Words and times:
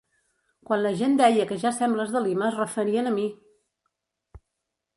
Quan 0.69 0.79
la 0.83 0.93
gent 1.01 1.17
deia 1.19 1.45
que 1.51 1.57
ja 1.65 1.73
sembles 1.81 2.15
de 2.15 2.23
Lima 2.29 2.47
es 2.47 2.59
referien 2.63 3.11
a 3.11 3.15
mi! 3.19 3.29